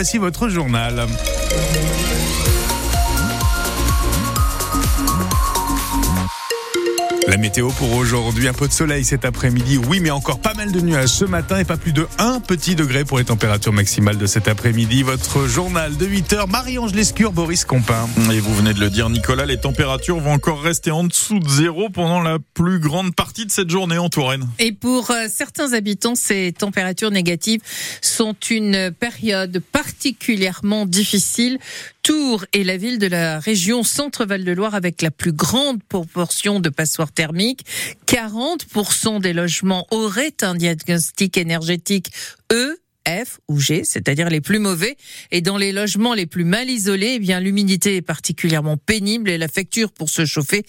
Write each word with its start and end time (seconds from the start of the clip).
voici 0.00 0.16
votre 0.16 0.48
journal. 0.48 1.06
Météo 7.40 7.70
pour 7.70 7.92
aujourd'hui, 7.94 8.48
un 8.48 8.52
peu 8.52 8.68
de 8.68 8.72
soleil 8.72 9.02
cet 9.04 9.24
après-midi, 9.24 9.78
oui, 9.78 9.98
mais 10.00 10.10
encore 10.10 10.40
pas 10.40 10.52
mal 10.54 10.70
de 10.70 10.80
nuages 10.80 11.08
ce 11.08 11.24
matin 11.24 11.58
et 11.58 11.64
pas 11.64 11.78
plus 11.78 11.92
de 11.92 12.06
1 12.18 12.40
petit 12.40 12.74
degré 12.74 13.04
pour 13.04 13.18
les 13.18 13.24
températures 13.24 13.72
maximales 13.72 14.18
de 14.18 14.26
cet 14.26 14.46
après-midi. 14.46 15.02
Votre 15.02 15.46
journal 15.46 15.96
de 15.96 16.06
8h, 16.06 16.48
Marie-Ange 16.50 16.92
Lescure, 16.92 17.32
Boris 17.32 17.64
Compin. 17.64 18.06
Et 18.30 18.40
vous 18.40 18.54
venez 18.54 18.74
de 18.74 18.80
le 18.80 18.90
dire, 18.90 19.08
Nicolas, 19.08 19.46
les 19.46 19.56
températures 19.56 20.20
vont 20.20 20.32
encore 20.32 20.62
rester 20.62 20.90
en 20.90 21.04
dessous 21.04 21.38
de 21.38 21.48
zéro 21.48 21.88
pendant 21.88 22.20
la 22.20 22.38
plus 22.54 22.78
grande 22.78 23.14
partie 23.14 23.46
de 23.46 23.50
cette 23.50 23.70
journée 23.70 23.98
en 23.98 24.10
Touraine. 24.10 24.46
Et 24.58 24.72
pour 24.72 25.10
euh, 25.10 25.26
certains 25.28 25.72
habitants, 25.72 26.14
ces 26.14 26.52
températures 26.52 27.10
négatives 27.10 27.62
sont 28.02 28.36
une 28.50 28.90
période 28.92 29.62
particulièrement 29.72 30.84
difficile. 30.84 31.58
Tours 32.02 32.44
est 32.54 32.64
la 32.64 32.76
ville 32.76 32.98
de 32.98 33.06
la 33.06 33.38
région 33.40 33.82
Centre-Val 33.82 34.44
de 34.44 34.52
Loire 34.52 34.74
avec 34.74 35.02
la 35.02 35.10
plus 35.10 35.32
grande 35.32 35.82
proportion 35.82 36.58
de 36.58 36.68
passoires 36.68 37.12
thermiques. 37.12 37.29
40% 38.06 39.20
des 39.20 39.32
logements 39.32 39.86
auraient 39.90 40.36
un 40.42 40.54
diagnostic 40.54 41.36
énergétique 41.36 42.10
E 42.52 42.80
F 43.08 43.38
ou 43.48 43.58
G, 43.58 43.82
c'est-à-dire 43.84 44.28
les 44.28 44.40
plus 44.40 44.58
mauvais. 44.58 44.96
Et 45.30 45.40
dans 45.40 45.56
les 45.56 45.72
logements 45.72 46.14
les 46.14 46.26
plus 46.26 46.44
mal 46.44 46.68
isolés, 46.68 47.14
eh 47.16 47.18
bien 47.18 47.40
l'humidité 47.40 47.96
est 47.96 48.02
particulièrement 48.02 48.76
pénible 48.76 49.30
et 49.30 49.38
la 49.38 49.48
facture 49.48 49.92
pour 49.92 50.10
se 50.10 50.24
chauffer, 50.24 50.64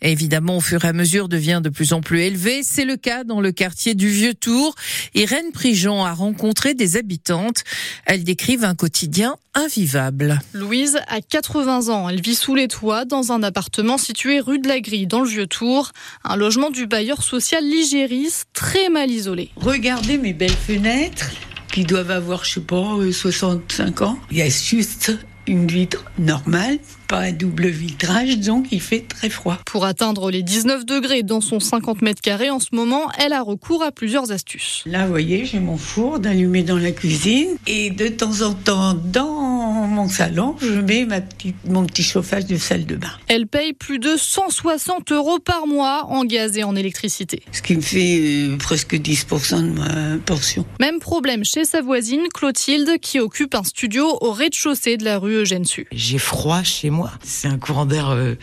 évidemment, 0.00 0.58
au 0.58 0.60
fur 0.60 0.84
et 0.84 0.88
à 0.88 0.92
mesure 0.92 1.28
devient 1.28 1.60
de 1.62 1.68
plus 1.68 1.92
en 1.92 2.00
plus 2.00 2.20
élevée. 2.22 2.62
C'est 2.62 2.84
le 2.84 2.96
cas 2.96 3.24
dans 3.24 3.40
le 3.40 3.52
quartier 3.52 3.94
du 3.94 4.08
Vieux 4.08 4.34
Tour. 4.34 4.74
Irène 5.14 5.52
Prigent 5.52 6.04
a 6.04 6.12
rencontré 6.12 6.74
des 6.74 6.96
habitantes. 6.96 7.64
Elles 8.06 8.24
décrivent 8.24 8.64
un 8.64 8.74
quotidien 8.74 9.36
invivable. 9.54 10.40
Louise 10.54 10.98
a 11.08 11.20
80 11.20 11.88
ans. 11.88 12.08
Elle 12.08 12.20
vit 12.20 12.34
sous 12.34 12.54
les 12.54 12.68
toits 12.68 13.04
dans 13.04 13.32
un 13.32 13.42
appartement 13.42 13.98
situé 13.98 14.40
rue 14.40 14.58
de 14.58 14.68
la 14.68 14.80
Grille 14.80 15.06
dans 15.06 15.20
le 15.20 15.28
Vieux 15.28 15.46
Tour. 15.46 15.92
Un 16.24 16.36
logement 16.36 16.70
du 16.70 16.86
bailleur 16.86 17.22
social 17.22 17.64
Ligéris, 17.64 18.42
très 18.52 18.88
mal 18.88 19.10
isolé. 19.10 19.50
Regardez 19.56 20.18
mes 20.18 20.32
belles 20.32 20.50
fenêtres 20.50 21.30
qui 21.72 21.84
doivent 21.84 22.10
avoir, 22.10 22.44
je 22.44 22.54
sais 22.54 22.60
pas, 22.60 22.98
65 23.10 24.02
ans. 24.02 24.18
Il 24.30 24.36
y 24.36 24.42
a 24.42 24.48
juste 24.48 25.12
une 25.46 25.66
vitre 25.66 26.04
normale, 26.18 26.78
pas 27.08 27.20
un 27.20 27.32
double 27.32 27.66
vitrage, 27.66 28.38
donc 28.38 28.68
il 28.70 28.80
fait 28.80 29.00
très 29.00 29.28
froid. 29.28 29.58
Pour 29.66 29.84
atteindre 29.84 30.30
les 30.30 30.42
19 30.42 30.84
degrés 30.86 31.22
dans 31.22 31.40
son 31.40 31.58
50 31.58 32.02
mètres 32.02 32.20
carrés 32.20 32.50
en 32.50 32.60
ce 32.60 32.68
moment, 32.72 33.10
elle 33.18 33.32
a 33.32 33.42
recours 33.42 33.82
à 33.82 33.90
plusieurs 33.90 34.30
astuces. 34.30 34.82
Là, 34.86 35.04
vous 35.04 35.10
voyez, 35.10 35.44
j'ai 35.44 35.58
mon 35.58 35.76
four 35.76 36.20
d'allumer 36.20 36.62
dans 36.62 36.78
la 36.78 36.92
cuisine 36.92 37.56
et 37.66 37.90
de 37.90 38.06
temps 38.08 38.42
en 38.42 38.54
temps, 38.54 38.94
dans 38.94 39.51
mon 39.92 40.08
salon, 40.08 40.56
je 40.60 40.80
mets 40.80 41.04
ma 41.04 41.20
petite, 41.20 41.56
mon 41.66 41.84
petit 41.84 42.02
chauffage 42.02 42.46
de 42.46 42.56
salle 42.56 42.86
de 42.86 42.96
bain. 42.96 43.12
Elle 43.28 43.46
paye 43.46 43.72
plus 43.72 43.98
de 43.98 44.16
160 44.16 45.12
euros 45.12 45.38
par 45.38 45.66
mois 45.66 46.06
en 46.08 46.24
gaz 46.24 46.56
et 46.56 46.64
en 46.64 46.74
électricité. 46.74 47.42
Ce 47.52 47.62
qui 47.62 47.76
me 47.76 47.80
fait 47.80 48.20
euh, 48.20 48.56
presque 48.56 48.94
10% 48.94 49.62
de 49.62 49.78
ma 49.78 50.18
portion. 50.18 50.66
Même 50.80 50.98
problème 50.98 51.44
chez 51.44 51.64
sa 51.64 51.80
voisine, 51.82 52.22
Clotilde, 52.34 52.98
qui 53.00 53.20
occupe 53.20 53.54
un 53.54 53.64
studio 53.64 54.18
au 54.20 54.32
rez-de-chaussée 54.32 54.96
de 54.96 55.04
la 55.04 55.18
rue 55.18 55.42
Eugène 55.42 55.64
Su. 55.64 55.86
J'ai 55.92 56.18
froid 56.18 56.62
chez 56.62 56.90
moi. 56.90 57.12
C'est 57.22 57.48
un 57.48 57.58
courant 57.58 57.86
d'air 57.86 58.10
euh, 58.10 58.34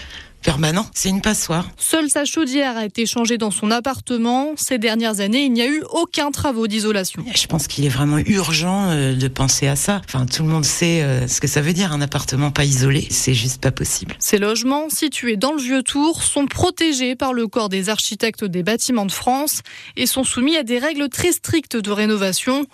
permanent. 0.42 0.86
C'est 0.94 1.10
une 1.10 1.22
passoire. 1.22 1.70
Seule 1.78 2.10
sa 2.10 2.26
chaudière 2.26 2.78
a 2.78 2.86
été 2.86 3.06
changée 3.06 3.38
dans 3.38 3.52
son 3.52 3.72
appartement. 3.72 4.54
Ces 4.56 4.78
dernières 4.78 5.20
années, 5.20 5.44
il 5.46 5.54
n'y 5.54 5.62
a 5.62 5.68
eu 5.68 5.84
aucun 5.92 6.32
travaux 6.32 6.68
d'isolation. 6.68 7.24
Je 7.34 7.48
pense 7.48 7.68
qu'il 7.68 7.86
est 7.86 7.90
vraiment 7.90 8.18
urgent 8.18 8.90
euh, 8.90 9.16
de 9.16 9.28
penser 9.28 9.68
à 9.68 9.76
ça. 9.76 10.02
Enfin, 10.06 10.26
tout 10.26 10.44
le 10.44 10.50
monde 10.50 10.66
sait 10.66 11.02
euh, 11.02 11.28
ce 11.28 11.42
que 11.42 11.48
ça 11.48 11.62
veut 11.62 11.74
dire, 11.74 11.92
un 11.92 12.02
appartement 12.02 12.52
pas 12.52 12.66
isolé. 12.66 13.08
C'est 13.10 13.34
juste 13.34 13.62
pas 13.62 13.72
possible. 13.72 14.16
Ces 14.20 14.38
logements, 14.38 14.90
situés 14.90 15.38
dans 15.38 15.54
le 15.54 15.62
vieux 15.62 15.84
tour, 15.84 16.24
sont 16.24 16.46
protégés 16.46 17.16
par 17.16 17.34
le 17.34 17.48
corps 17.48 17.70
des 17.70 17.90
architectes 17.90 18.44
des 18.44 18.64
bâtiments 18.64 19.06
de 19.06 19.12
France 19.12 19.62
et 19.96 20.06
sont 20.06 20.24
soumis 20.24 20.56
à 20.56 20.64
des 20.64 20.80
règles 20.80 21.10
très 21.10 21.32
strictes 21.32 21.76
de 21.76 21.92
rénovation. 21.92 22.66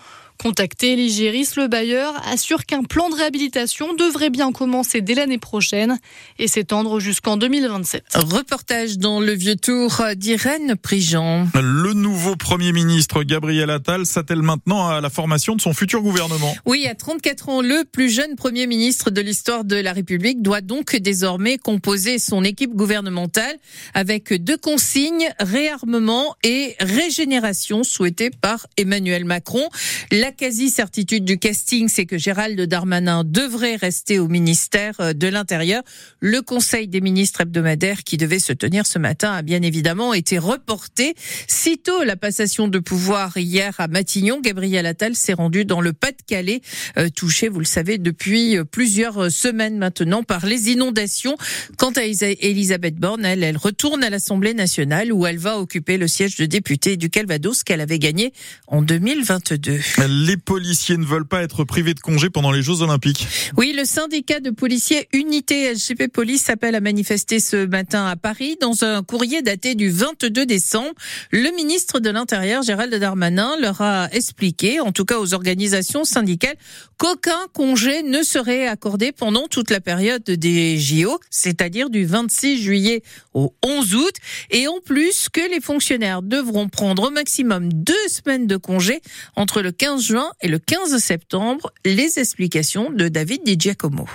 Contacté, 0.42 0.96
l'Igéris, 0.96 1.50
le 1.58 1.68
bailleur, 1.68 2.14
assure 2.28 2.66
qu'un 2.66 2.84
plan 2.84 3.10
de 3.10 3.16
réhabilitation 3.16 3.94
devrait 3.94 4.30
bien 4.30 4.52
commencer 4.52 5.02
dès 5.02 5.16
l'année 5.16 5.38
prochaine 5.38 5.98
et 6.40 6.48
s'étendre 6.48 7.00
jusqu'en 7.00 7.38
2027. 7.38 8.04
Reportage 8.16 8.98
dans 8.98 9.20
le 9.20 9.32
vieux 9.34 9.56
tour 9.56 10.02
d'Irène 10.16 10.76
Prigent. 10.76 11.48
Le 11.56 11.94
nouveau 11.94 12.36
Premier 12.36 12.72
ministre 12.74 13.24
Gabriel 13.24 13.70
Attal 13.70 14.06
s'attelle 14.06 14.42
maintenant 14.42 14.88
à 14.88 15.02
la 15.02 15.10
formation 15.10 15.56
de 15.56 15.62
son 15.62 15.74
futur 15.74 16.02
gouvernement. 16.02 16.56
Oui, 16.66 16.86
à 16.88 16.96
34 16.96 17.50
ans, 17.50 17.62
le 17.62 17.84
plus 17.90 18.10
jeune 18.10 18.36
Premier 18.36 18.68
ministre 18.68 19.10
de 19.10 19.22
l'histoire 19.22 19.64
de 19.64 19.76
la 19.76 19.94
République 19.94 20.42
doit 20.42 20.62
donc 20.62 20.96
désormais 20.96 21.58
composer 21.58 22.20
son 22.20 22.44
équipe 22.44 22.76
gouvernementale 22.76 23.56
avec 23.94 24.34
deux 24.34 24.58
consignes, 24.58 25.30
réarmement 25.40 26.36
et 26.44 26.76
régénération 26.80 27.84
souhaitées 27.84 28.30
par 28.30 28.68
Emmanuel 28.78 29.26
Macron. 29.26 29.68
La 30.12 30.25
quasi-certitude 30.32 31.26
du 31.26 31.38
casting, 31.38 31.88
c'est 31.90 32.06
que 32.06 32.18
Gérald 32.18 32.60
Darmanin 32.62 33.24
devrait 33.24 33.76
rester 33.76 34.20
au 34.20 34.28
ministère 34.28 34.96
euh, 35.00 35.14
de 35.14 35.28
l'Intérieur. 35.28 35.84
Le 36.20 36.42
Conseil 36.42 36.88
des 36.88 37.02
ministres 37.02 37.42
hebdomadaires 37.42 38.04
qui 38.04 38.18
devait 38.18 38.40
se 38.40 38.54
tenir 38.54 38.86
ce 38.86 39.00
matin 39.00 39.34
a 39.34 39.42
bien 39.42 39.62
évidemment 39.62 40.14
été 40.14 40.38
reporté. 40.38 41.16
Sitôt 41.48 42.04
la 42.04 42.16
passation 42.16 42.68
de 42.68 42.80
pouvoir 42.80 43.38
hier 43.38 43.74
à 43.80 43.88
Matignon, 43.88 44.42
Gabriel 44.42 44.86
Attal 44.86 45.16
s'est 45.16 45.34
rendu 45.34 45.66
dans 45.66 45.82
le 45.82 45.94
Pas-de-Calais, 45.94 46.62
euh, 46.98 47.10
touché, 47.10 47.48
vous 47.48 47.60
le 47.60 47.66
savez, 47.66 47.98
depuis 47.98 48.58
plusieurs 48.72 49.32
semaines 49.32 49.78
maintenant 49.78 50.24
par 50.24 50.46
les 50.46 50.70
inondations. 50.70 51.38
Quant 51.78 51.92
à 51.92 52.04
Elisabeth 52.04 52.96
Borne, 52.96 53.26
elle, 53.26 53.44
elle 53.44 53.58
retourne 53.58 54.04
à 54.04 54.10
l'Assemblée 54.10 54.54
nationale 54.54 55.12
où 55.12 55.26
elle 55.26 55.38
va 55.38 55.60
occuper 55.60 55.98
le 55.98 56.08
siège 56.08 56.38
de 56.38 56.46
député 56.46 56.98
du 56.98 57.10
Calvados 57.10 57.64
qu'elle 57.64 57.82
avait 57.82 58.00
gagné 58.00 58.34
en 58.68 58.82
2022 58.82 59.80
les 60.16 60.38
policiers 60.38 60.98
ne 60.98 61.06
veulent 61.06 61.28
pas 61.28 61.44
être 61.44 61.64
privés 61.64 61.94
de 61.94 62.00
congés 62.00 62.30
pendant 62.30 62.52
les 62.52 62.62
Jeux 62.62 62.82
Olympiques. 62.82 63.28
Oui, 63.58 63.74
le 63.76 63.86
syndicat 63.86 64.40
de 64.40 64.50
policiers 64.50 65.08
Unité 65.12 65.76
SGP 65.76 66.08
Police 66.12 66.44
s'appelle 66.44 66.76
à 66.76 66.80
manifester 66.80 67.40
ce 67.40 67.66
matin 67.66 68.06
à 68.06 68.16
Paris 68.16 68.58
dans 68.62 68.84
un 68.84 69.04
courrier 69.04 69.42
daté 69.42 69.76
du 69.76 69.90
22 69.90 70.46
décembre. 70.46 70.94
Le 71.32 71.54
ministre 71.56 72.00
de 72.00 72.10
l'Intérieur, 72.10 72.64
Gérald 72.64 72.94
Darmanin, 72.96 73.58
leur 73.60 73.82
a 73.82 74.08
expliqué, 74.12 74.80
en 74.80 74.92
tout 74.92 75.06
cas 75.06 75.20
aux 75.20 75.34
organisations 75.34 76.06
syndicales, 76.06 76.56
qu'aucun 76.98 77.48
congé 77.54 78.04
ne 78.04 78.24
serait 78.24 78.68
accordé 78.68 79.12
pendant 79.12 79.48
toute 79.48 79.70
la 79.70 79.82
période 79.82 80.24
des 80.24 80.78
JO, 80.78 81.20
c'est-à-dire 81.30 81.90
du 81.90 82.06
26 82.06 82.62
juillet 82.62 83.04
au 83.34 83.54
11 83.64 83.96
août, 83.96 84.14
et 84.52 84.68
en 84.68 84.80
plus 84.84 85.28
que 85.30 85.42
les 85.50 85.60
fonctionnaires 85.60 86.22
devront 86.22 86.70
prendre 86.70 87.08
au 87.08 87.12
maximum 87.12 87.72
deux 87.74 87.94
semaines 88.08 88.48
de 88.48 88.56
congé 88.58 89.02
entre 89.36 89.62
le 89.62 89.72
15 89.72 90.05
juin 90.06 90.32
et 90.42 90.48
le 90.48 90.60
15 90.60 90.98
septembre. 90.98 91.74
Les 91.84 92.20
explications 92.20 92.92
de 92.92 93.08
David 93.08 93.44
Di 93.44 93.56
Giacomo. 93.60 94.08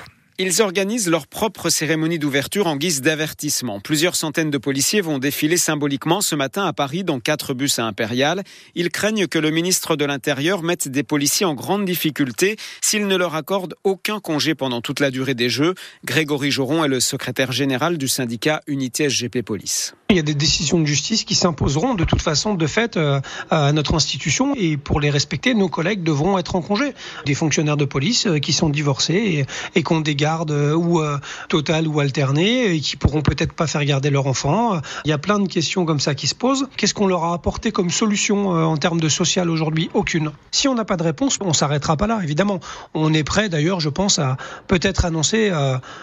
Ils 0.43 0.63
organisent 0.63 1.11
leur 1.11 1.27
propre 1.27 1.69
cérémonie 1.69 2.19
d'ouverture 2.19 2.67
en 2.67 2.77
guise 2.77 3.03
d'avertissement. 3.03 3.79
Plusieurs 3.79 4.17
centaines 4.17 4.51
de 4.51 4.57
policiers 4.57 5.03
vont 5.03 5.19
défiler 5.19 5.59
symboliquement 5.59 6.23
ce 6.23 6.35
matin 6.35 6.65
à 6.65 6.73
Paris 6.73 7.05
dans 7.05 7.21
quatre 7.21 7.53
bus 7.53 7.79
à 7.79 7.85
Impérial. 7.85 8.43
Ils 8.75 8.89
craignent 8.89 9.27
que 9.27 9.39
le 9.39 9.51
ministre 9.51 9.97
de 9.97 10.07
l'Intérieur 10.07 10.63
mette 10.63 10.89
des 10.89 11.03
policiers 11.03 11.45
en 11.45 11.53
grande 11.53 11.85
difficulté 11.85 12.57
s'il 12.81 13.07
ne 13.07 13.17
leur 13.17 13.35
accorde 13.35 13.75
aucun 13.85 14.19
congé 14.19 14.55
pendant 14.55 14.81
toute 14.81 15.01
la 15.01 15.11
durée 15.11 15.35
des 15.35 15.51
Jeux. 15.51 15.75
Grégory 16.07 16.51
Joron 16.51 16.85
est 16.85 16.89
le 16.89 17.01
secrétaire 17.01 17.53
général 17.53 17.99
du 17.99 18.09
syndicat 18.09 18.63
Unité 18.67 19.11
SGP 19.11 19.43
Police. 19.43 19.95
Il 20.09 20.17
y 20.17 20.19
a 20.19 20.23
des 20.23 20.35
décisions 20.35 20.81
de 20.81 20.87
justice 20.87 21.23
qui 21.25 21.35
s'imposeront 21.35 21.95
de 21.95 22.05
toute 22.05 22.23
façon 22.23 22.55
de 22.55 22.67
fait 22.67 22.97
euh, 22.97 23.21
à 23.51 23.73
notre 23.73 23.95
institution 23.95 24.55
et 24.57 24.77
pour 24.77 25.01
les 25.01 25.11
respecter, 25.11 25.55
nos 25.55 25.69
collègues 25.69 26.03
devront 26.03 26.37
être 26.37 26.57
en 26.57 26.63
congé. 26.63 26.95
Des 27.27 27.35
fonctionnaires 27.35 27.77
de 27.77 27.85
police 27.85 28.27
euh, 28.27 28.39
qui 28.39 28.53
sont 28.53 28.71
divorcés 28.71 29.15
et, 29.75 29.79
et 29.79 29.83
qui 29.85 29.93
ont 29.93 30.01
des 30.31 30.37
gardes 30.37 30.51
euh, 30.51 30.75
ou 30.75 31.03
totales 31.49 31.89
ou 31.89 32.01
alternées 32.01 32.75
et 32.75 32.81
qui 32.81 32.97
pourront 32.97 33.23
peut-être 33.23 33.53
pas 33.53 33.67
faire 33.67 33.85
garder 33.85 34.11
leur 34.11 34.27
enfant. 34.27 34.81
Il 35.05 35.09
y 35.09 35.13
a 35.13 35.19
plein 35.19 35.39
de 35.39 35.49
questions 35.49 35.85
comme 35.85 36.01
ça 36.01 36.15
qui 36.15 36.27
se 36.27 36.35
posent. 36.35 36.69
Qu'est-ce 36.77 36.95
qu'on 36.95 37.07
leur 37.07 37.25
a 37.25 37.35
apporté 37.35 37.73
comme 37.73 37.91
solution 37.91 38.51
en 38.51 38.77
termes 38.77 39.01
de 39.01 39.09
social 39.09 39.51
aujourd'hui? 39.51 39.91
Aucune. 39.95 40.31
Si 40.51 40.69
on 40.69 40.75
n'a 40.75 40.85
pas 40.85 40.97
de 40.97 41.03
réponse, 41.03 41.39
on 41.41 41.53
s'arrêtera 41.53 41.97
pas 41.97 42.07
là, 42.07 42.21
évidemment. 42.23 42.61
On 42.95 43.13
est 43.13 43.25
prêt 43.25 43.49
d'ailleurs, 43.49 43.81
je 43.81 43.89
pense, 43.89 44.19
à 44.19 44.37
peut-être 44.67 45.05
annoncer 45.05 45.51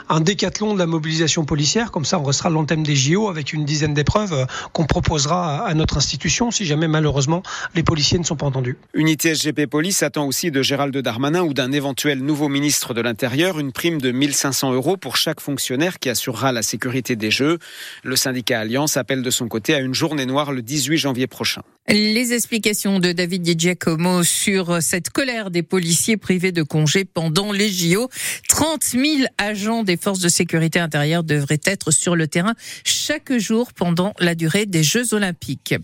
un 0.09 0.21
décathlon 0.21 0.74
de 0.74 0.79
la 0.79 0.85
mobilisation 0.85 1.45
policière. 1.45 1.91
Comme 1.91 2.06
ça, 2.06 2.19
on 2.19 2.24
restera 2.24 2.50
l'antenne 2.50 2.83
des 2.83 2.95
JO 2.95 3.29
avec 3.29 3.53
une 3.53 3.65
dizaine 3.65 3.94
d'épreuves 3.94 4.45
qu'on 4.74 4.85
proposera 4.85 5.65
à 5.65 5.74
notre 5.74 5.97
institution 5.97 6.51
si 6.51 6.65
jamais 6.65 6.88
malheureusement 6.88 7.44
les 7.75 7.83
policiers 7.83 8.19
ne 8.19 8.24
sont 8.24 8.35
pas 8.35 8.45
entendus. 8.45 8.77
Unité 8.94 9.35
SGP 9.35 9.68
Police 9.68 10.03
attend 10.03 10.25
aussi 10.25 10.51
de 10.51 10.62
Gérald 10.62 10.95
Darmanin 10.97 11.44
ou 11.44 11.53
d'un 11.53 11.71
éventuel 11.71 12.19
nouveau 12.19 12.50
ministre 12.50 12.94
de 12.94 13.01
l'Intérieur 13.01 13.59
une 13.59 13.71
prime 13.71 14.01
de 14.01 14.12
1500 14.18 14.74
euros 14.74 14.98
pour 14.98 15.16
chaque 15.16 15.40
fonctionnaire 15.40 16.00
qui 16.00 16.10
assurera 16.10 16.52
la 16.52 16.64
sécurité 16.64 17.16
des 17.16 17.31
Jeux. 17.31 17.60
Le 18.04 18.16
syndicat 18.16 18.60
Alliance 18.60 18.98
appelle 18.98 19.22
de 19.22 19.30
son 19.30 19.48
côté 19.48 19.74
à 19.74 19.80
une 19.80 19.94
journée 19.94 20.25
noire 20.25 20.52
le 20.52 20.62
18 20.62 20.98
janvier 20.98 21.28
prochain. 21.28 21.62
Les 21.90 22.34
explications 22.34 23.00
de 23.00 23.14
David 23.14 23.44
Di 23.44 23.56
Giacomo 23.58 24.24
sur 24.24 24.81
cette 24.81 25.10
colère 25.10 25.52
des 25.52 25.64
policiers 25.64 26.18
privés 26.18 26.52
de 26.52 26.62
congés 26.62 27.06
pendant 27.06 27.54
les 27.54 27.69
JO. 27.69 28.10
30 28.50 28.84
000 28.84 29.06
agents 29.38 29.84
des 29.84 29.96
forces 29.96 30.20
de 30.20 30.28
sécurité 30.28 30.80
intérieure 30.80 31.24
devraient 31.24 31.62
être 31.63 31.92
sur 31.92 32.18
le 32.18 32.28
terrain 32.28 32.56
chaque 33.07 33.38
jour 33.38 33.71
pendant 33.71 34.13
la 34.19 34.36
durée 34.36 34.65
des 34.65 34.83
Jeux 34.83 35.13
Olympiques. 35.13 35.75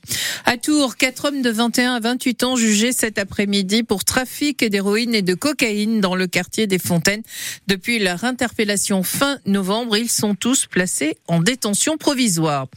À 0.43 0.57
Tours, 0.57 0.97
quatre 0.97 1.29
hommes 1.29 1.41
de 1.41 1.49
21 1.49 1.95
à 1.95 1.99
28 2.01 2.43
ans 2.43 2.55
jugés 2.57 2.91
cet 2.91 3.17
après-midi 3.17 3.83
pour 3.83 4.03
trafic 4.03 4.65
d'héroïne 4.65 5.15
et 5.15 5.21
de 5.21 5.33
cocaïne 5.33 6.01
dans 6.01 6.15
le 6.15 6.27
quartier 6.27 6.67
des 6.67 6.79
Fontaines. 6.79 7.21
Depuis 7.67 7.99
leur 7.99 8.25
interpellation 8.25 9.03
fin 9.03 9.39
novembre, 9.45 9.95
ils 9.95 10.11
sont 10.11 10.35
tous 10.35 10.65
placés 10.65 11.15
en 11.29 11.39
détention 11.39 11.95
provisoire. 11.95 12.67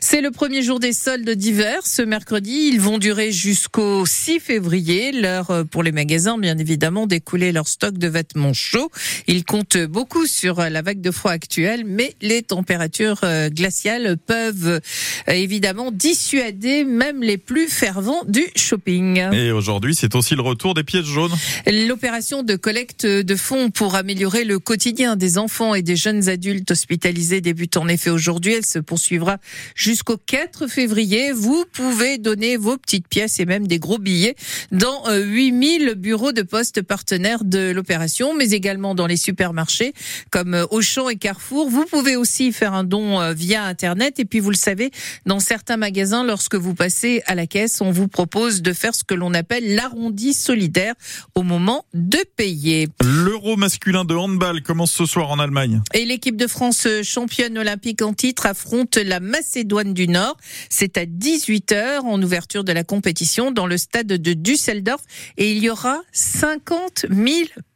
C'est 0.00 0.20
le 0.20 0.30
premier 0.30 0.62
jour 0.62 0.78
des 0.78 0.92
soldes 0.92 1.28
d'hiver 1.28 1.84
ce 1.84 2.02
mercredi. 2.02 2.70
Ils 2.72 2.80
vont 2.80 2.98
durer 2.98 3.32
jusqu'au 3.32 4.06
6 4.06 4.38
février. 4.38 5.10
L'heure 5.10 5.50
euh, 5.50 5.64
pour 5.64 5.82
les 5.82 5.90
magasins, 5.90 6.38
bien 6.38 6.56
évidemment, 6.58 7.08
d'écouler 7.08 7.50
leur 7.50 7.66
stock 7.66 7.98
de 7.98 8.06
vêtements 8.06 8.54
chauds. 8.54 8.92
Ils 9.26 9.44
comptent 9.44 9.78
beaucoup 9.78 10.26
sur 10.26 10.60
la 10.60 10.82
vague 10.82 11.00
de 11.00 11.10
froid 11.10 11.32
actuelle, 11.32 11.82
mais 11.84 12.14
les 12.22 12.44
températures 12.44 13.22
euh, 13.24 13.50
peuvent 14.26 14.80
euh, 15.28 15.32
évidemment 15.32 15.90
dissuader 15.90 16.84
même 16.84 17.22
les 17.22 17.38
plus 17.38 17.68
fervents 17.68 18.24
du 18.26 18.44
shopping. 18.56 19.22
Et 19.32 19.50
aujourd'hui, 19.50 19.94
c'est 19.94 20.14
aussi 20.14 20.34
le 20.34 20.42
retour 20.42 20.74
des 20.74 20.84
pièces 20.84 21.06
jaunes. 21.06 21.32
L'opération 21.66 22.42
de 22.42 22.56
collecte 22.56 23.06
de 23.06 23.36
fonds 23.36 23.70
pour 23.70 23.94
améliorer 23.94 24.44
le 24.44 24.58
quotidien 24.58 25.16
des 25.16 25.38
enfants 25.38 25.74
et 25.74 25.82
des 25.82 25.96
jeunes 25.96 26.28
adultes 26.28 26.70
hospitalisés 26.70 27.40
débute 27.40 27.76
en 27.76 27.88
effet 27.88 28.10
aujourd'hui. 28.10 28.54
Elle 28.54 28.66
se 28.66 28.78
poursuivra 28.78 29.38
jusqu'au 29.74 30.16
4 30.16 30.66
février. 30.66 31.32
Vous 31.32 31.64
pouvez 31.72 32.18
donner 32.18 32.56
vos 32.56 32.76
petites 32.76 33.08
pièces 33.08 33.40
et 33.40 33.46
même 33.46 33.66
des 33.66 33.78
gros 33.78 33.98
billets 33.98 34.36
dans 34.72 35.04
8000 35.10 35.88
euh, 35.88 35.94
bureaux 35.94 36.32
de 36.32 36.42
poste 36.42 36.82
partenaires 36.82 37.44
de 37.44 37.70
l'opération, 37.70 38.34
mais 38.34 38.50
également 38.50 38.94
dans 38.94 39.06
les 39.06 39.16
supermarchés 39.16 39.92
comme 40.30 40.54
euh, 40.54 40.66
Auchan 40.70 41.08
et 41.08 41.16
Carrefour. 41.16 41.68
Vous 41.68 41.84
pouvez 41.86 42.16
aussi 42.16 42.52
faire 42.52 42.74
un 42.74 42.84
don 42.84 43.32
via 43.32 43.64
Internet. 43.64 43.85
Et 44.18 44.24
puis, 44.24 44.40
vous 44.40 44.50
le 44.50 44.56
savez, 44.56 44.90
dans 45.26 45.40
certains 45.40 45.76
magasins, 45.76 46.24
lorsque 46.24 46.54
vous 46.54 46.74
passez 46.74 47.22
à 47.26 47.34
la 47.34 47.46
caisse, 47.46 47.80
on 47.80 47.90
vous 47.90 48.08
propose 48.08 48.62
de 48.62 48.72
faire 48.72 48.94
ce 48.94 49.04
que 49.04 49.14
l'on 49.14 49.34
appelle 49.34 49.74
l'arrondi 49.74 50.34
solidaire 50.34 50.94
au 51.34 51.42
moment 51.42 51.84
de 51.94 52.18
payer. 52.36 52.88
L'euro 53.02 53.56
masculin 53.56 54.04
de 54.04 54.14
handball 54.14 54.62
commence 54.62 54.92
ce 54.92 55.06
soir 55.06 55.30
en 55.30 55.38
Allemagne. 55.38 55.80
Et 55.94 56.04
l'équipe 56.04 56.36
de 56.36 56.46
France 56.46 56.86
championne 57.02 57.58
olympique 57.58 58.02
en 58.02 58.12
titre 58.12 58.46
affronte 58.46 58.96
la 58.96 59.20
Macédoine 59.20 59.94
du 59.94 60.08
Nord. 60.08 60.36
C'est 60.70 60.98
à 60.98 61.04
18h 61.04 62.00
en 62.00 62.22
ouverture 62.22 62.64
de 62.64 62.72
la 62.72 62.84
compétition 62.84 63.50
dans 63.50 63.66
le 63.66 63.76
stade 63.76 64.06
de 64.06 64.32
Düsseldorf 64.32 65.02
et 65.36 65.52
il 65.52 65.58
y 65.62 65.70
aura 65.70 66.00
50 66.12 67.06
000 67.10 67.26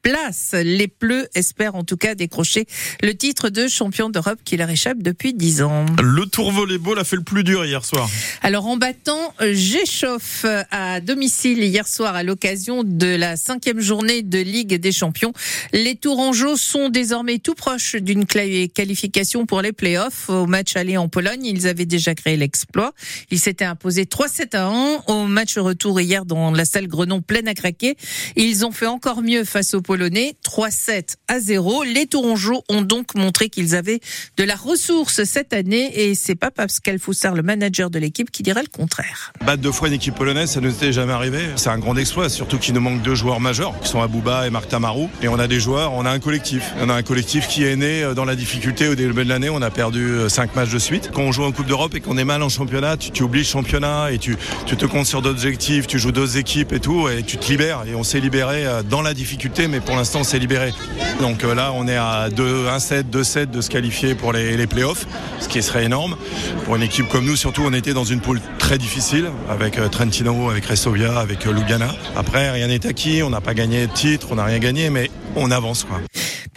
place. 0.02 0.54
Les 0.54 0.88
Bleus 1.00 1.28
espèrent 1.34 1.74
en 1.74 1.84
tout 1.84 1.96
cas 1.96 2.14
décrocher 2.14 2.66
le 3.02 3.14
titre 3.14 3.48
de 3.48 3.68
champion 3.68 4.10
d'Europe 4.10 4.38
qui 4.44 4.56
leur 4.56 4.70
échappe 4.70 4.98
depuis 5.02 5.34
10 5.34 5.62
ans. 5.62 5.86
Le 6.02 6.26
tour 6.26 6.52
volleyball 6.52 6.98
a 6.98 7.04
fait 7.04 7.16
le 7.16 7.22
plus 7.22 7.44
dur 7.44 7.64
hier 7.64 7.84
soir. 7.84 8.08
Alors 8.42 8.66
en 8.66 8.76
battant 8.76 9.34
Géchoff 9.40 10.44
à 10.70 11.00
domicile 11.00 11.62
hier 11.62 11.86
soir 11.86 12.14
à 12.14 12.22
l'occasion 12.22 12.82
de 12.84 13.06
la 13.06 13.36
cinquième 13.36 13.80
journée 13.80 14.22
de 14.22 14.38
Ligue 14.38 14.74
des 14.74 14.92
Champions, 14.92 15.32
les 15.72 15.96
Tourangeaux 15.96 16.56
sont 16.56 16.88
désormais 16.88 17.38
tout 17.38 17.54
proches 17.54 17.96
d'une 17.96 18.26
qualification 18.26 19.46
pour 19.46 19.62
les 19.62 19.72
playoffs. 19.72 20.28
Au 20.28 20.46
match 20.46 20.76
aller 20.76 20.96
en 20.96 21.08
Pologne, 21.08 21.44
ils 21.44 21.66
avaient 21.66 21.86
déjà 21.86 22.14
créé 22.14 22.36
l'exploit. 22.36 22.94
Ils 23.30 23.38
s'étaient 23.38 23.64
imposés 23.64 24.04
3-7 24.04 24.56
à 24.56 24.66
1 24.66 25.02
au 25.08 25.24
match 25.26 25.58
retour 25.58 26.00
hier 26.00 26.24
dans 26.24 26.50
la 26.50 26.64
salle 26.64 26.86
Grenon 26.86 27.20
pleine 27.20 27.48
à 27.48 27.54
craquer. 27.54 27.96
Ils 28.36 28.64
ont 28.64 28.72
fait 28.72 28.86
encore 28.86 29.22
mieux 29.22 29.44
face 29.44 29.74
aux 29.74 29.82
Polonais, 29.90 30.36
3-7 30.44 31.16
à 31.26 31.40
0. 31.40 31.82
Les 31.82 32.06
Tourangeaux 32.06 32.62
ont 32.68 32.82
donc 32.82 33.16
montré 33.16 33.48
qu'ils 33.48 33.74
avaient 33.74 33.98
de 34.36 34.44
la 34.44 34.54
ressource 34.54 35.24
cette 35.24 35.52
année 35.52 35.90
et 35.92 36.14
c'est 36.14 36.36
pas 36.36 36.52
Pascal 36.52 37.00
Foussard, 37.00 37.34
le 37.34 37.42
manager 37.42 37.90
de 37.90 37.98
l'équipe, 37.98 38.30
qui 38.30 38.44
dirait 38.44 38.62
le 38.62 38.68
contraire. 38.68 39.32
Battre 39.44 39.62
deux 39.62 39.72
fois 39.72 39.88
une 39.88 39.94
équipe 39.94 40.14
polonaise, 40.14 40.52
ça 40.52 40.60
ne 40.60 40.68
nous 40.68 40.74
était 40.76 40.92
jamais 40.92 41.12
arrivé. 41.12 41.40
C'est 41.56 41.70
un 41.70 41.78
grand 41.80 41.96
exploit, 41.96 42.28
surtout 42.28 42.58
qu'il 42.58 42.72
nous 42.74 42.80
manque 42.80 43.02
deux 43.02 43.16
joueurs 43.16 43.40
majeurs, 43.40 43.74
qui 43.80 43.88
sont 43.88 44.00
Abouba 44.00 44.46
et 44.46 44.50
Marc 44.50 44.68
Tamarou. 44.68 45.10
Et 45.24 45.28
on 45.28 45.40
a 45.40 45.48
des 45.48 45.58
joueurs, 45.58 45.92
on 45.94 46.06
a 46.06 46.10
un 46.12 46.20
collectif. 46.20 46.70
On 46.78 46.88
a 46.88 46.94
un 46.94 47.02
collectif 47.02 47.48
qui 47.48 47.64
est 47.64 47.74
né 47.74 48.04
euh, 48.04 48.14
dans 48.14 48.24
la 48.24 48.36
difficulté 48.36 48.86
au 48.86 48.94
début 48.94 49.24
de 49.24 49.28
l'année. 49.28 49.50
On 49.50 49.60
a 49.60 49.70
perdu 49.70 50.04
euh, 50.04 50.28
cinq 50.28 50.54
matchs 50.54 50.70
de 50.70 50.78
suite. 50.78 51.10
Quand 51.12 51.22
on 51.22 51.32
joue 51.32 51.42
en 51.42 51.50
Coupe 51.50 51.66
d'Europe 51.66 51.96
et 51.96 52.00
qu'on 52.00 52.16
est 52.16 52.24
mal 52.24 52.44
en 52.44 52.48
championnat, 52.48 52.96
tu, 52.96 53.10
tu 53.10 53.24
oublies 53.24 53.40
le 53.40 53.46
championnat 53.46 54.12
et 54.12 54.18
tu, 54.18 54.36
tu 54.66 54.76
te 54.76 54.86
comptes 54.86 55.06
sur 55.06 55.20
d'autres 55.20 55.40
objectifs, 55.40 55.88
tu 55.88 55.98
joues 55.98 56.12
d'autres 56.12 56.36
équipes 56.36 56.72
et 56.72 56.78
tout, 56.78 57.08
et 57.08 57.24
tu 57.24 57.38
te 57.38 57.50
libères. 57.50 57.82
Et 57.88 57.96
on 57.96 58.04
s'est 58.04 58.20
libéré 58.20 58.66
euh, 58.66 58.84
dans 58.84 59.02
la 59.02 59.14
difficulté, 59.14 59.66
mais 59.66 59.79
pour 59.84 59.96
l'instant, 59.96 60.20
on 60.20 60.24
s'est 60.24 60.38
libéré. 60.38 60.72
Donc 61.20 61.44
euh, 61.44 61.54
là, 61.54 61.72
on 61.74 61.86
est 61.86 61.96
à 61.96 62.28
1-7, 62.28 63.04
2-7 63.10 63.50
de 63.50 63.60
se 63.60 63.68
qualifier 63.68 64.14
pour 64.14 64.32
les, 64.32 64.56
les 64.56 64.66
playoffs, 64.66 65.06
ce 65.40 65.48
qui 65.48 65.62
serait 65.62 65.84
énorme. 65.84 66.16
Pour 66.64 66.76
une 66.76 66.82
équipe 66.82 67.08
comme 67.08 67.24
nous, 67.24 67.36
surtout, 67.36 67.62
on 67.64 67.72
était 67.72 67.92
dans 67.92 68.04
une 68.04 68.20
poule 68.20 68.40
très 68.58 68.78
difficile 68.78 69.30
avec 69.48 69.78
euh, 69.78 69.88
Trentino, 69.88 70.50
avec 70.50 70.66
Resovia, 70.66 71.18
avec 71.18 71.46
euh, 71.46 71.52
Lugana. 71.52 71.94
Après, 72.16 72.50
rien 72.50 72.68
n'est 72.68 72.86
acquis, 72.86 73.22
on 73.22 73.30
n'a 73.30 73.40
pas 73.40 73.54
gagné 73.54 73.86
de 73.86 73.92
titre, 73.92 74.28
on 74.30 74.36
n'a 74.36 74.44
rien 74.44 74.58
gagné, 74.58 74.90
mais 74.90 75.10
on 75.36 75.50
avance. 75.50 75.84
Quoi. 75.84 76.00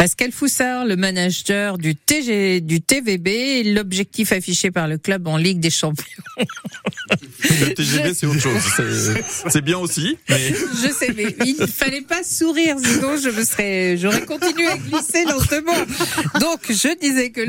Pascal 0.03 0.33
Foussard, 0.33 0.83
le 0.83 0.97
manager 0.97 1.77
du, 1.77 1.95
TG, 1.95 2.59
du 2.59 2.81
TVB, 2.81 3.73
l'objectif 3.73 4.33
affiché 4.33 4.69
par 4.69 4.89
le 4.89 4.97
club 4.97 5.29
en 5.29 5.37
Ligue 5.37 5.61
des 5.61 5.69
Champions. 5.69 6.23
Le 7.39 7.73
TGV, 7.73 8.13
c'est 8.13 8.25
autre 8.25 8.41
chose. 8.41 8.61
C'est 9.47 9.61
bien 9.61 9.77
aussi. 9.77 10.17
Mais... 10.27 10.49
Je 10.49 10.91
sais, 10.91 11.13
mais 11.15 11.33
il 11.45 11.67
fallait 11.67 12.01
pas 12.01 12.21
sourire, 12.21 12.75
sinon 12.83 13.15
je 13.15 13.29
me 13.29 13.45
serais, 13.45 13.95
j'aurais 13.95 14.25
continué 14.25 14.67
à 14.67 14.77
glisser 14.77 15.23
lentement. 15.23 15.71
Donc, 16.41 16.59
je 16.67 16.99
disais 16.99 17.29
que 17.29 17.39